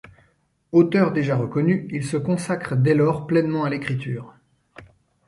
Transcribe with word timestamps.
Auteur 0.71 1.11
déjà 1.11 1.35
reconnu, 1.35 1.87
il 1.91 2.03
se 2.03 2.17
consacre 2.17 2.75
dès 2.75 2.95
lors 2.95 3.27
pleinement 3.27 3.65
à 3.65 3.69
l'écriture. 3.69 4.33